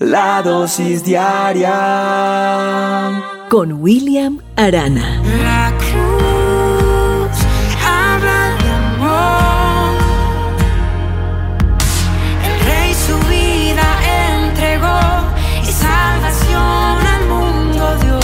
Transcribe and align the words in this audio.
La 0.00 0.42
dosis 0.42 1.04
diaria 1.04 1.70
con 3.48 3.74
William 3.74 4.40
Arana. 4.56 5.22
La 5.40 5.72
cruz 5.78 7.30
habla 7.80 8.56
de 8.60 8.70
amor. 8.70 9.94
El 12.44 12.58
rey 12.66 12.92
su 12.92 13.16
vida 13.28 13.86
entregó 14.42 14.98
y 15.62 15.66
salvación 15.66 17.06
al 17.06 17.28
mundo 17.28 17.96
dio. 18.02 18.18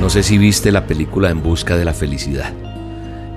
No 0.00 0.08
sé 0.10 0.22
si 0.22 0.38
viste 0.38 0.70
la 0.70 0.86
película 0.86 1.30
En 1.30 1.42
Busca 1.42 1.76
de 1.76 1.84
la 1.84 1.94
Felicidad. 1.94 2.52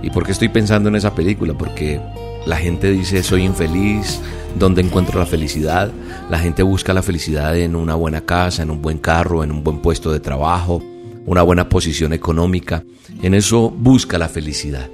¿Y 0.03 0.11
por 0.11 0.23
qué 0.23 0.33
estoy 0.33 0.49
pensando 0.49 0.89
en 0.89 0.97
esa 0.97 1.15
película? 1.15 1.55
Porque 1.55 1.99
la 2.45 2.57
gente 2.57 2.91
dice 2.91 3.23
soy 3.23 3.41
infeliz, 3.41 4.21
¿dónde 4.57 4.81
encuentro 4.81 5.19
la 5.19 5.25
felicidad? 5.25 5.91
La 6.29 6.39
gente 6.39 6.63
busca 6.63 6.93
la 6.93 7.03
felicidad 7.03 7.57
en 7.57 7.75
una 7.75 7.95
buena 7.95 8.21
casa, 8.25 8.63
en 8.63 8.71
un 8.71 8.81
buen 8.81 8.97
carro, 8.97 9.43
en 9.43 9.51
un 9.51 9.63
buen 9.63 9.79
puesto 9.79 10.11
de 10.11 10.19
trabajo, 10.19 10.81
una 11.25 11.41
buena 11.41 11.69
posición 11.69 12.13
económica. 12.13 12.83
En 13.21 13.33
eso 13.33 13.69
busca 13.69 14.17
la 14.17 14.29
felicidad. 14.29 14.89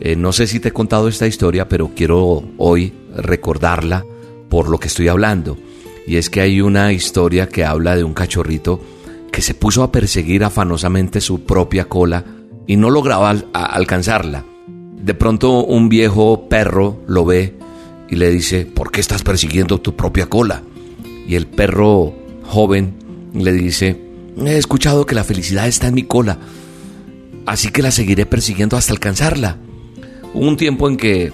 Eh, 0.00 0.16
no 0.16 0.32
sé 0.32 0.46
si 0.46 0.60
te 0.60 0.68
he 0.68 0.72
contado 0.72 1.08
esta 1.08 1.26
historia, 1.26 1.68
pero 1.68 1.90
quiero 1.94 2.44
hoy 2.58 2.92
recordarla 3.14 4.04
por 4.48 4.68
lo 4.68 4.78
que 4.78 4.88
estoy 4.88 5.08
hablando. 5.08 5.56
Y 6.06 6.16
es 6.16 6.30
que 6.30 6.40
hay 6.40 6.60
una 6.60 6.92
historia 6.92 7.48
que 7.48 7.64
habla 7.64 7.96
de 7.96 8.04
un 8.04 8.14
cachorrito 8.14 8.80
que 9.32 9.42
se 9.42 9.54
puso 9.54 9.82
a 9.82 9.90
perseguir 9.90 10.44
afanosamente 10.44 11.20
su 11.20 11.44
propia 11.44 11.86
cola 11.86 12.24
y 12.66 12.76
no 12.76 12.90
lograba 12.90 13.30
alcanzarla. 13.52 14.44
De 14.66 15.14
pronto 15.14 15.64
un 15.64 15.88
viejo 15.88 16.48
perro 16.48 17.00
lo 17.06 17.24
ve 17.24 17.54
y 18.08 18.16
le 18.16 18.30
dice, 18.30 18.66
¿por 18.66 18.90
qué 18.90 19.00
estás 19.00 19.22
persiguiendo 19.22 19.80
tu 19.80 19.96
propia 19.96 20.26
cola? 20.26 20.62
Y 21.26 21.34
el 21.34 21.46
perro 21.46 22.14
joven 22.44 22.94
le 23.34 23.52
dice, 23.52 24.00
he 24.44 24.56
escuchado 24.56 25.06
que 25.06 25.14
la 25.14 25.24
felicidad 25.24 25.66
está 25.66 25.88
en 25.88 25.94
mi 25.94 26.04
cola, 26.04 26.38
así 27.46 27.68
que 27.68 27.82
la 27.82 27.90
seguiré 27.90 28.26
persiguiendo 28.26 28.76
hasta 28.76 28.92
alcanzarla. 28.92 29.58
Hubo 30.34 30.46
un 30.46 30.56
tiempo 30.56 30.88
en 30.88 30.96
que 30.96 31.32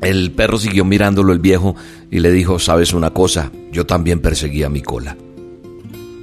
el 0.00 0.32
perro 0.32 0.58
siguió 0.58 0.84
mirándolo 0.84 1.32
el 1.32 1.38
viejo 1.38 1.76
y 2.10 2.20
le 2.20 2.32
dijo, 2.32 2.58
sabes 2.58 2.92
una 2.92 3.10
cosa, 3.10 3.52
yo 3.70 3.86
también 3.86 4.20
perseguía 4.20 4.68
mi 4.68 4.82
cola. 4.82 5.16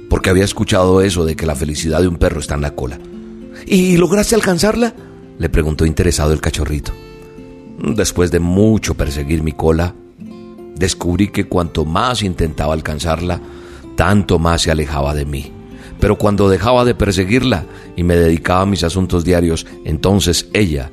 Porque 0.08 0.30
había 0.30 0.44
escuchado 0.44 1.02
eso 1.02 1.24
de 1.24 1.36
que 1.36 1.46
la 1.46 1.54
felicidad 1.54 2.00
de 2.00 2.08
un 2.08 2.16
perro 2.16 2.40
está 2.40 2.56
en 2.56 2.62
la 2.62 2.74
cola. 2.74 2.98
¿Y 3.66 3.96
lograste 3.96 4.34
alcanzarla? 4.34 4.94
le 5.38 5.48
preguntó 5.48 5.86
interesado 5.86 6.34
el 6.34 6.40
cachorrito. 6.40 6.92
Después 7.82 8.30
de 8.30 8.40
mucho 8.40 8.94
perseguir 8.94 9.42
mi 9.42 9.52
cola, 9.52 9.94
descubrí 10.76 11.28
que 11.28 11.46
cuanto 11.46 11.86
más 11.86 12.22
intentaba 12.22 12.74
alcanzarla, 12.74 13.40
tanto 13.96 14.38
más 14.38 14.62
se 14.62 14.70
alejaba 14.70 15.14
de 15.14 15.24
mí. 15.24 15.50
Pero 15.98 16.16
cuando 16.16 16.50
dejaba 16.50 16.84
de 16.84 16.94
perseguirla 16.94 17.64
y 17.96 18.02
me 18.02 18.16
dedicaba 18.16 18.62
a 18.62 18.66
mis 18.66 18.84
asuntos 18.84 19.24
diarios, 19.24 19.66
entonces 19.84 20.48
ella 20.52 20.90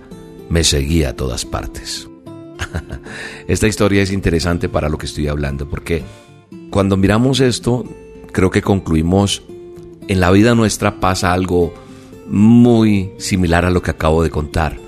me 0.50 0.64
seguía 0.64 1.10
a 1.10 1.14
todas 1.14 1.44
partes. 1.46 2.08
Esta 3.48 3.68
historia 3.68 4.02
es 4.02 4.12
interesante 4.12 4.70
para 4.70 4.88
lo 4.88 4.98
que 4.98 5.08
estoy 5.08 5.28
hablando, 5.28 5.70
porque 5.70 6.04
cuando 6.70 6.96
miramos 6.96 7.42
esto, 7.42 7.84
creo 8.32 8.50
que 8.50 8.62
concluimos, 8.62 9.44
en 10.08 10.22
la 10.22 10.32
vida 10.32 10.56
nuestra 10.56 11.02
pasa 11.02 11.34
algo 11.34 11.74
muy 12.28 13.12
similar 13.18 13.66
a 13.66 13.72
lo 13.72 13.82
que 13.82 13.92
acabo 13.92 14.24
de 14.24 14.30
contar 14.30 14.87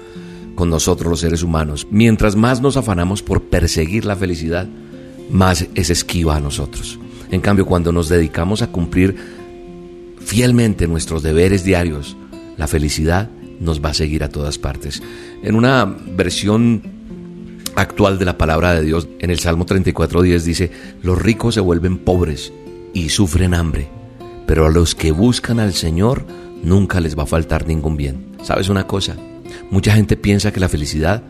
con 0.60 0.70
nosotros 0.70 1.10
los 1.10 1.22
seres 1.22 1.42
humanos. 1.42 1.88
Mientras 1.90 2.36
más 2.36 2.60
nos 2.60 2.76
afanamos 2.76 3.24
por 3.24 3.44
perseguir 3.44 4.04
la 4.04 4.18
felicidad, 4.18 4.68
más 5.32 5.66
es 5.74 5.90
esquiva 5.90 6.36
a 6.36 6.42
nosotros. 6.42 7.00
En 7.32 7.40
cambio, 7.40 7.66
cuando 7.66 7.94
nos 7.94 8.10
dedicamos 8.10 8.62
a 8.62 8.68
cumplir 8.68 9.16
fielmente 10.20 10.86
nuestros 10.86 11.24
deberes 11.24 11.64
diarios, 11.64 12.18
la 12.58 12.68
felicidad 12.68 13.30
nos 13.62 13.82
va 13.82 13.92
a 13.92 13.94
seguir 13.94 14.22
a 14.22 14.28
todas 14.28 14.58
partes. 14.58 15.02
En 15.44 15.56
una 15.56 15.86
versión 15.86 16.82
actual 17.78 18.20
de 18.20 18.26
la 18.26 18.38
palabra 18.38 18.74
de 18.74 18.84
Dios, 18.84 19.08
en 19.20 19.32
el 19.32 19.40
Salmo 19.40 19.66
34.10 19.66 20.42
dice, 20.42 20.72
los 21.02 21.22
ricos 21.22 21.54
se 21.54 21.62
vuelven 21.62 22.00
pobres 22.00 22.52
y 22.94 23.08
sufren 23.08 23.54
hambre, 23.54 23.88
pero 24.46 24.66
a 24.66 24.70
los 24.70 24.94
que 24.94 25.14
buscan 25.14 25.62
al 25.62 25.72
Señor, 25.72 26.26
nunca 26.64 27.00
les 27.00 27.18
va 27.18 27.24
a 27.24 27.28
faltar 27.28 27.66
ningún 27.66 27.96
bien. 27.96 28.36
¿Sabes 28.44 28.68
una 28.68 28.86
cosa? 28.86 29.16
Mucha 29.72 29.94
gente 29.94 30.18
piensa 30.18 30.52
que 30.52 30.60
la 30.60 30.70
felicidad 30.70 31.24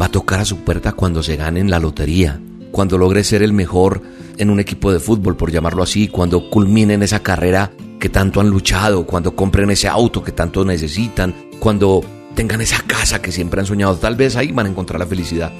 va 0.00 0.06
a 0.06 0.10
tocar 0.10 0.40
a 0.40 0.44
su 0.44 0.58
puerta 0.58 0.92
cuando 0.92 1.22
se 1.22 1.36
gane 1.36 1.60
en 1.60 1.70
la 1.70 1.78
lotería, 1.78 2.40
cuando 2.70 2.98
logre 2.98 3.24
ser 3.24 3.42
el 3.42 3.52
mejor 3.52 4.02
en 4.36 4.50
un 4.50 4.60
equipo 4.60 4.92
de 4.92 5.00
fútbol, 5.00 5.36
por 5.36 5.50
llamarlo 5.50 5.82
así, 5.82 6.08
cuando 6.08 6.50
culminen 6.50 7.02
esa 7.02 7.20
carrera 7.20 7.72
que 7.98 8.08
tanto 8.08 8.40
han 8.40 8.50
luchado, 8.50 9.06
cuando 9.06 9.34
compren 9.34 9.70
ese 9.70 9.88
auto 9.88 10.22
que 10.22 10.32
tanto 10.32 10.64
necesitan, 10.64 11.34
cuando 11.58 12.04
tengan 12.34 12.60
esa 12.60 12.82
casa 12.86 13.22
que 13.22 13.32
siempre 13.32 13.60
han 13.60 13.66
soñado. 13.66 13.96
Tal 13.96 14.14
vez 14.14 14.36
ahí 14.36 14.52
van 14.52 14.66
a 14.66 14.70
encontrar 14.70 15.00
la 15.00 15.06
felicidad. 15.06 15.52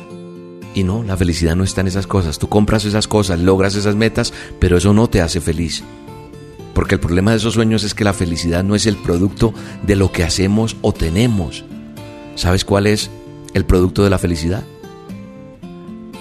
Y 0.74 0.84
no, 0.84 1.02
la 1.02 1.16
felicidad 1.16 1.56
no 1.56 1.64
está 1.64 1.80
en 1.80 1.86
esas 1.86 2.06
cosas. 2.06 2.38
Tú 2.38 2.48
compras 2.48 2.84
esas 2.84 3.08
cosas, 3.08 3.40
logras 3.40 3.74
esas 3.74 3.96
metas, 3.96 4.34
pero 4.60 4.76
eso 4.76 4.92
no 4.92 5.08
te 5.08 5.22
hace 5.22 5.40
feliz. 5.40 5.82
Porque 6.74 6.96
el 6.96 7.00
problema 7.00 7.30
de 7.30 7.38
esos 7.38 7.54
sueños 7.54 7.82
es 7.82 7.94
que 7.94 8.04
la 8.04 8.12
felicidad 8.12 8.62
no 8.62 8.74
es 8.74 8.84
el 8.84 8.96
producto 8.96 9.54
de 9.86 9.96
lo 9.96 10.12
que 10.12 10.22
hacemos 10.22 10.76
o 10.82 10.92
tenemos. 10.92 11.64
¿Sabes 12.36 12.66
cuál 12.66 12.86
es 12.86 13.10
el 13.54 13.64
producto 13.64 14.04
de 14.04 14.10
la 14.10 14.18
felicidad? 14.18 14.62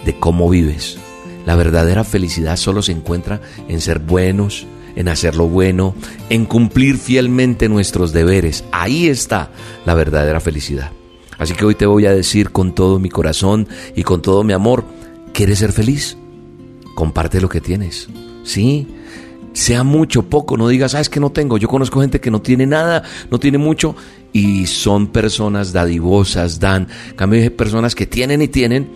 De 0.06 0.18
cómo 0.18 0.50
vives. 0.50 0.98
La 1.46 1.56
verdadera 1.56 2.06
felicidad 2.06 2.56
solo 2.56 2.82
se 2.82 2.94
encuentra 2.94 3.42
en 3.68 3.82
ser 3.82 4.00
buenos, 4.00 4.66
en 4.96 5.10
hacer 5.10 5.36
lo 5.36 5.50
bueno, 5.50 5.94
en 6.30 6.46
cumplir 6.46 6.98
fielmente 6.98 7.68
nuestros 7.68 8.14
deberes. 8.14 8.64
Ahí 8.72 9.08
está 9.08 9.50
la 9.86 9.94
verdadera 9.94 10.40
felicidad. 10.40 10.92
Así 11.38 11.54
que 11.54 11.66
hoy 11.66 11.76
te 11.76 11.86
voy 11.86 12.06
a 12.06 12.14
decir 12.14 12.52
con 12.52 12.74
todo 12.74 12.98
mi 12.98 13.10
corazón 13.10 13.68
y 13.94 14.04
con 14.04 14.22
todo 14.22 14.46
mi 14.46 14.54
amor, 14.54 14.86
¿quieres 15.34 15.60
ser 15.60 15.74
feliz? 15.74 16.18
Comparte 16.96 17.42
lo 17.42 17.50
que 17.50 17.60
tienes. 17.60 18.08
Sí, 18.46 18.88
sea 19.56 19.84
mucho, 19.84 20.24
poco, 20.24 20.58
no 20.58 20.68
digas, 20.68 20.96
ah, 20.96 21.00
es 21.00 21.10
que 21.10 21.22
no 21.22 21.32
tengo. 21.32 21.58
Yo 21.58 21.70
conozco 21.70 22.02
gente 22.02 22.20
que 22.20 22.30
no 22.30 22.42
tiene 22.42 22.68
nada, 22.68 23.04
no 23.32 23.40
tiene 23.40 23.58
mucho 23.58 23.96
y 24.34 24.68
son 24.68 25.08
personas 25.08 25.72
dadivosas, 25.72 26.60
dan. 26.60 26.90
cambio, 27.16 27.42
hay 27.42 27.50
personas 27.50 27.96
que 27.96 28.06
tienen 28.06 28.42
y 28.42 28.50
tienen, 28.50 28.90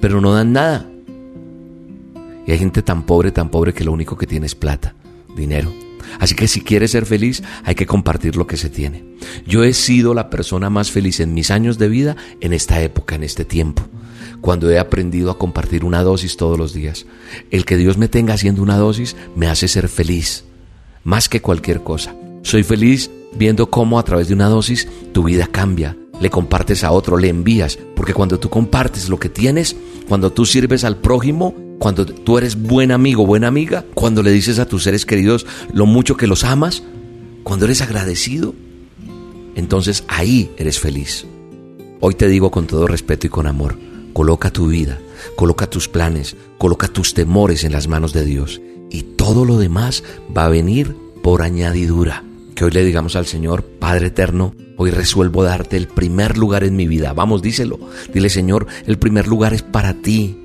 pero 0.00 0.20
no 0.20 0.32
dan 0.32 0.52
nada. 0.52 0.88
Y 2.46 2.52
hay 2.52 2.58
gente 2.58 2.82
tan 2.82 3.02
pobre, 3.02 3.32
tan 3.32 3.48
pobre 3.48 3.74
que 3.74 3.82
lo 3.82 3.90
único 3.90 4.16
que 4.16 4.26
tiene 4.26 4.46
es 4.46 4.54
plata, 4.54 4.94
dinero. 5.36 5.72
Así 6.20 6.36
que 6.36 6.46
si 6.46 6.60
quieres 6.60 6.92
ser 6.92 7.06
feliz, 7.06 7.42
hay 7.64 7.74
que 7.74 7.86
compartir 7.86 8.36
lo 8.36 8.46
que 8.46 8.56
se 8.56 8.70
tiene. 8.70 9.04
Yo 9.46 9.64
he 9.64 9.72
sido 9.72 10.14
la 10.14 10.30
persona 10.30 10.70
más 10.70 10.92
feliz 10.92 11.18
en 11.18 11.34
mis 11.34 11.50
años 11.50 11.76
de 11.76 11.88
vida 11.88 12.16
en 12.40 12.52
esta 12.52 12.80
época, 12.80 13.16
en 13.16 13.24
este 13.24 13.44
tiempo 13.44 13.82
cuando 14.44 14.70
he 14.70 14.78
aprendido 14.78 15.30
a 15.30 15.38
compartir 15.38 15.86
una 15.86 16.02
dosis 16.02 16.36
todos 16.36 16.58
los 16.58 16.74
días. 16.74 17.06
El 17.50 17.64
que 17.64 17.78
Dios 17.78 17.96
me 17.96 18.08
tenga 18.08 18.34
haciendo 18.34 18.60
una 18.60 18.76
dosis 18.76 19.16
me 19.34 19.46
hace 19.46 19.68
ser 19.68 19.88
feliz, 19.88 20.44
más 21.02 21.30
que 21.30 21.40
cualquier 21.40 21.82
cosa. 21.82 22.14
Soy 22.42 22.62
feliz 22.62 23.10
viendo 23.34 23.70
cómo 23.70 23.98
a 23.98 24.02
través 24.02 24.28
de 24.28 24.34
una 24.34 24.50
dosis 24.50 24.86
tu 25.14 25.24
vida 25.24 25.46
cambia, 25.46 25.96
le 26.20 26.28
compartes 26.28 26.84
a 26.84 26.92
otro, 26.92 27.16
le 27.16 27.30
envías, 27.30 27.78
porque 27.96 28.12
cuando 28.12 28.38
tú 28.38 28.50
compartes 28.50 29.08
lo 29.08 29.18
que 29.18 29.30
tienes, 29.30 29.76
cuando 30.10 30.30
tú 30.30 30.44
sirves 30.44 30.84
al 30.84 30.98
prójimo, 30.98 31.54
cuando 31.78 32.04
tú 32.04 32.36
eres 32.36 32.60
buen 32.60 32.92
amigo, 32.92 33.24
buena 33.24 33.48
amiga, 33.48 33.86
cuando 33.94 34.22
le 34.22 34.30
dices 34.30 34.58
a 34.58 34.68
tus 34.68 34.82
seres 34.82 35.06
queridos 35.06 35.46
lo 35.72 35.86
mucho 35.86 36.18
que 36.18 36.26
los 36.26 36.44
amas, 36.44 36.82
cuando 37.44 37.64
eres 37.64 37.80
agradecido, 37.80 38.54
entonces 39.54 40.04
ahí 40.06 40.50
eres 40.58 40.78
feliz. 40.78 41.24
Hoy 42.00 42.14
te 42.14 42.28
digo 42.28 42.50
con 42.50 42.66
todo 42.66 42.86
respeto 42.86 43.26
y 43.26 43.30
con 43.30 43.46
amor, 43.46 43.78
Coloca 44.14 44.52
tu 44.52 44.68
vida, 44.68 45.00
coloca 45.34 45.68
tus 45.68 45.88
planes, 45.88 46.36
coloca 46.56 46.86
tus 46.86 47.14
temores 47.14 47.64
en 47.64 47.72
las 47.72 47.88
manos 47.88 48.12
de 48.12 48.24
Dios 48.24 48.60
y 48.88 49.02
todo 49.02 49.44
lo 49.44 49.58
demás 49.58 50.04
va 50.34 50.44
a 50.44 50.48
venir 50.48 50.96
por 51.20 51.42
añadidura. 51.42 52.22
Que 52.54 52.64
hoy 52.64 52.70
le 52.70 52.84
digamos 52.84 53.16
al 53.16 53.26
Señor, 53.26 53.64
Padre 53.64 54.06
eterno, 54.06 54.54
hoy 54.76 54.92
resuelvo 54.92 55.42
darte 55.42 55.76
el 55.76 55.88
primer 55.88 56.38
lugar 56.38 56.62
en 56.62 56.76
mi 56.76 56.86
vida. 56.86 57.12
Vamos, 57.12 57.42
díselo. 57.42 57.80
Dile, 58.12 58.28
Señor, 58.28 58.68
el 58.86 59.00
primer 59.00 59.26
lugar 59.26 59.52
es 59.52 59.62
para 59.62 59.94
ti. 59.94 60.38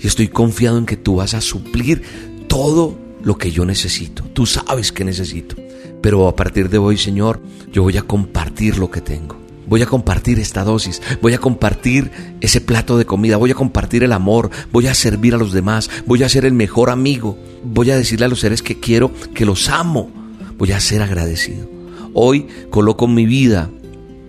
Y 0.00 0.06
estoy 0.06 0.28
confiado 0.28 0.78
en 0.78 0.86
que 0.86 0.96
tú 0.96 1.16
vas 1.16 1.34
a 1.34 1.42
suplir 1.42 2.02
todo 2.48 2.96
lo 3.22 3.36
que 3.36 3.52
yo 3.52 3.66
necesito. 3.66 4.22
Tú 4.32 4.46
sabes 4.46 4.92
que 4.92 5.04
necesito. 5.04 5.56
Pero 6.00 6.26
a 6.26 6.34
partir 6.34 6.70
de 6.70 6.78
hoy, 6.78 6.96
Señor, 6.96 7.42
yo 7.70 7.82
voy 7.82 7.98
a 7.98 8.02
compartir 8.02 8.78
lo 8.78 8.90
que 8.90 9.02
tengo 9.02 9.49
voy 9.70 9.82
a 9.82 9.86
compartir 9.86 10.40
esta 10.40 10.64
dosis, 10.64 11.00
voy 11.22 11.32
a 11.32 11.38
compartir 11.38 12.10
ese 12.40 12.60
plato 12.60 12.98
de 12.98 13.06
comida, 13.06 13.36
voy 13.36 13.52
a 13.52 13.54
compartir 13.54 14.02
el 14.02 14.12
amor, 14.12 14.50
voy 14.72 14.88
a 14.88 14.94
servir 14.94 15.32
a 15.32 15.38
los 15.38 15.52
demás, 15.52 15.88
voy 16.06 16.24
a 16.24 16.28
ser 16.28 16.44
el 16.44 16.52
mejor 16.52 16.90
amigo, 16.90 17.38
voy 17.62 17.92
a 17.92 17.96
decirle 17.96 18.26
a 18.26 18.28
los 18.28 18.40
seres 18.40 18.62
que 18.62 18.80
quiero 18.80 19.12
que 19.32 19.46
los 19.46 19.68
amo, 19.68 20.10
voy 20.58 20.72
a 20.72 20.80
ser 20.80 21.02
agradecido. 21.02 21.70
Hoy 22.12 22.48
coloco 22.68 23.06
mi 23.06 23.26
vida 23.26 23.70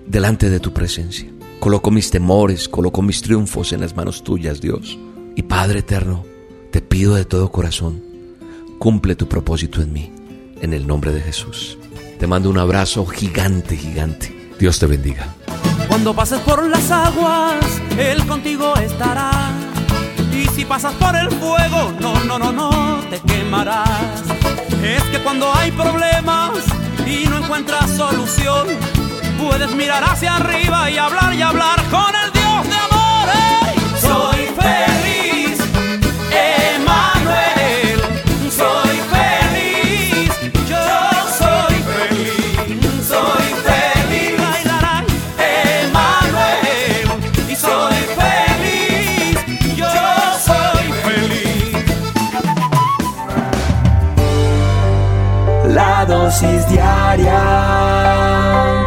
delante 0.05 0.51
de 0.51 0.59
tu 0.59 0.73
presencia, 0.73 1.27
coloco 1.59 1.89
mis 1.89 2.11
temores, 2.11 2.69
coloco 2.69 3.01
mis 3.01 3.23
triunfos 3.23 3.73
en 3.73 3.81
las 3.81 3.95
manos 3.95 4.23
tuyas, 4.23 4.61
Dios. 4.61 4.99
Y 5.35 5.41
Padre 5.41 5.79
eterno, 5.79 6.23
te 6.69 6.81
pido 6.81 7.15
de 7.15 7.25
todo 7.25 7.51
corazón, 7.51 8.11
Cumple 8.77 9.15
tu 9.15 9.27
propósito 9.27 9.79
en 9.79 9.93
mí, 9.93 10.11
en 10.59 10.73
el 10.73 10.87
nombre 10.87 11.13
de 11.13 11.21
Jesús. 11.21 11.77
Te 12.17 12.25
mando 12.25 12.49
un 12.49 12.57
abrazo 12.57 13.05
gigante, 13.05 13.77
gigante. 13.77 14.40
Dios 14.61 14.77
te 14.77 14.85
bendiga. 14.85 15.25
Cuando 15.87 16.13
pases 16.13 16.39
por 16.41 16.63
las 16.69 16.91
aguas, 16.91 17.65
Él 17.97 18.23
contigo 18.27 18.75
estará. 18.75 19.31
Y 20.31 20.45
si 20.49 20.65
pasas 20.65 20.93
por 20.93 21.15
el 21.15 21.31
fuego, 21.31 21.91
no, 21.99 22.13
no, 22.25 22.37
no, 22.37 22.51
no, 22.51 22.99
te 23.09 23.19
quemarás. 23.21 24.21
Es 24.83 25.01
que 25.05 25.17
cuando 25.23 25.51
hay 25.51 25.71
problemas 25.71 26.51
y 27.07 27.27
no 27.27 27.39
encuentras 27.39 27.89
solución, 27.89 28.67
puedes 29.39 29.73
mirar 29.73 30.03
hacia 30.03 30.35
arriba 30.35 30.91
y 30.91 30.97
hablar 30.99 31.33
y 31.33 31.41
hablar 31.41 31.83
con 31.89 32.13
el 32.23 32.31
Dios 32.31 32.40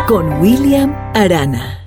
Con 0.06 0.41
William 0.41 0.94
Arana. 1.14 1.83